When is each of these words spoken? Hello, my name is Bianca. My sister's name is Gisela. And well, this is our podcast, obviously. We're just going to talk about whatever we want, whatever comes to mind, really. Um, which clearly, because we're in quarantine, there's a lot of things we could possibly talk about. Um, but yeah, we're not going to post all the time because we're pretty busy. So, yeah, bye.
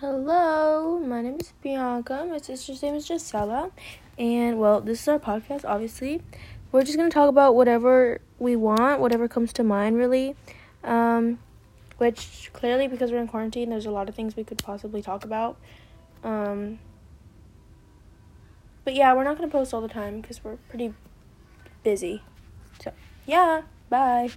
Hello, 0.00 0.98
my 0.98 1.22
name 1.22 1.36
is 1.38 1.52
Bianca. 1.62 2.26
My 2.28 2.38
sister's 2.38 2.82
name 2.82 2.96
is 2.96 3.06
Gisela. 3.06 3.70
And 4.18 4.58
well, 4.58 4.80
this 4.80 5.00
is 5.00 5.06
our 5.06 5.20
podcast, 5.20 5.64
obviously. 5.64 6.20
We're 6.72 6.82
just 6.82 6.98
going 6.98 7.08
to 7.08 7.14
talk 7.14 7.28
about 7.28 7.54
whatever 7.54 8.20
we 8.40 8.56
want, 8.56 9.00
whatever 9.00 9.28
comes 9.28 9.52
to 9.52 9.62
mind, 9.62 9.96
really. 9.96 10.34
Um, 10.82 11.38
which 11.98 12.50
clearly, 12.52 12.88
because 12.88 13.12
we're 13.12 13.20
in 13.20 13.28
quarantine, 13.28 13.70
there's 13.70 13.86
a 13.86 13.92
lot 13.92 14.08
of 14.08 14.16
things 14.16 14.34
we 14.34 14.42
could 14.42 14.58
possibly 14.58 15.00
talk 15.00 15.24
about. 15.24 15.58
Um, 16.24 16.80
but 18.84 18.96
yeah, 18.96 19.14
we're 19.14 19.22
not 19.22 19.38
going 19.38 19.48
to 19.48 19.52
post 19.52 19.72
all 19.72 19.80
the 19.80 19.86
time 19.86 20.20
because 20.20 20.42
we're 20.42 20.56
pretty 20.68 20.92
busy. 21.84 22.20
So, 22.82 22.90
yeah, 23.26 23.62
bye. 23.90 24.30